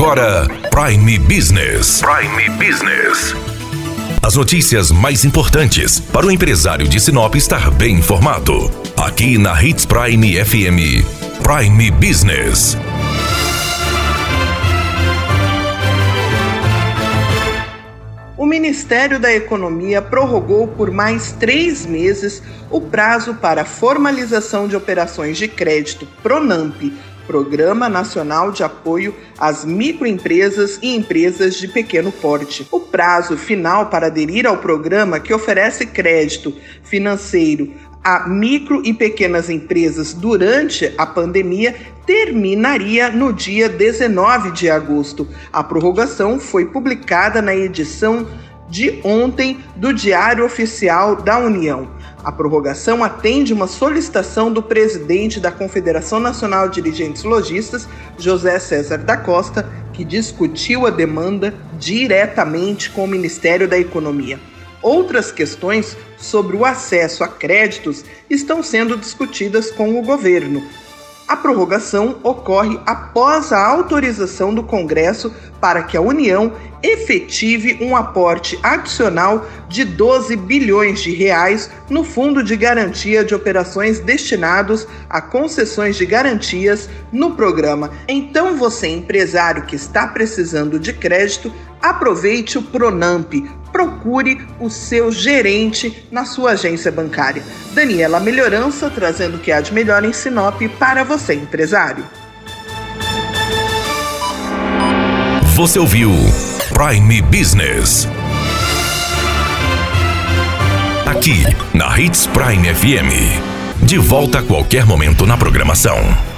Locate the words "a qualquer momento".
114.38-115.26